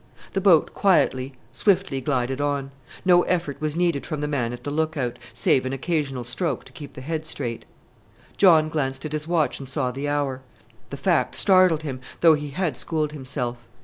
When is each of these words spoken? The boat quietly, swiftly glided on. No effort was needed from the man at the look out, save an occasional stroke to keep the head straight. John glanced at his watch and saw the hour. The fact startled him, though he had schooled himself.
The 0.33 0.41
boat 0.41 0.73
quietly, 0.73 1.33
swiftly 1.51 2.01
glided 2.01 2.41
on. 2.41 2.71
No 3.05 3.21
effort 3.21 3.61
was 3.61 3.75
needed 3.75 4.03
from 4.03 4.19
the 4.19 4.27
man 4.27 4.51
at 4.51 4.63
the 4.63 4.71
look 4.71 4.97
out, 4.97 5.19
save 5.31 5.63
an 5.63 5.73
occasional 5.73 6.23
stroke 6.23 6.63
to 6.63 6.73
keep 6.73 6.95
the 6.95 7.01
head 7.01 7.23
straight. 7.27 7.65
John 8.35 8.67
glanced 8.67 9.05
at 9.05 9.13
his 9.13 9.27
watch 9.27 9.59
and 9.59 9.69
saw 9.69 9.91
the 9.91 10.09
hour. 10.09 10.41
The 10.89 10.97
fact 10.97 11.35
startled 11.35 11.83
him, 11.83 12.01
though 12.21 12.33
he 12.33 12.49
had 12.49 12.77
schooled 12.77 13.11
himself. 13.11 13.57